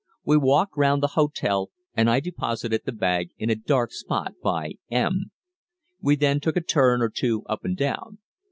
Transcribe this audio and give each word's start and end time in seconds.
We 0.25 0.35
walked 0.35 0.75
round 0.77 1.03
the 1.03 1.09
hotel, 1.13 1.69
and 1.93 2.09
I 2.09 2.19
deposited 2.19 2.81
the 2.85 2.91
bag 2.91 3.29
in 3.37 3.51
a 3.51 3.55
dark 3.55 3.91
spot 3.91 4.33
by 4.41 4.77
"M." 4.89 5.25
We 6.01 6.15
then 6.15 6.39
took 6.39 6.57
a 6.57 6.61
turn 6.61 7.03
or 7.03 7.09
two 7.09 7.43
up 7.47 7.63
and 7.63 7.77
down. 7.77 8.17